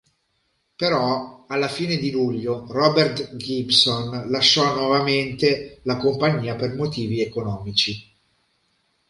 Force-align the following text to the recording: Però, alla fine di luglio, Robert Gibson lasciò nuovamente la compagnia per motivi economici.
Però, 0.77 1.45
alla 1.47 1.67
fine 1.67 1.97
di 1.97 2.09
luglio, 2.09 2.65
Robert 2.69 3.35
Gibson 3.35 4.31
lasciò 4.31 4.73
nuovamente 4.73 5.81
la 5.83 5.97
compagnia 5.97 6.55
per 6.55 6.73
motivi 6.73 7.21
economici. 7.21 8.11